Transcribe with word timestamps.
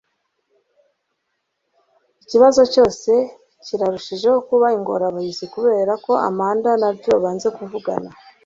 Ikibazo 2.23 2.61
cyose 2.73 3.11
kirarushijeho 3.65 4.37
kuba 4.49 4.67
ingorabahizi 4.77 5.45
kubera 5.53 5.93
ko 6.05 6.11
Amanda 6.29 6.69
na 6.81 6.89
Jo 7.01 7.13
banze 7.23 7.47
kuvugana 7.57 8.09